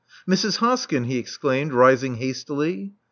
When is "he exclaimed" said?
1.05-1.73